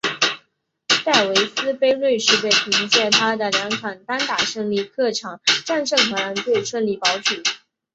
[1.05, 7.35] 戴维斯杯瑞士队凭藉他的两场单打胜利客场战胜荷兰队顺利保组。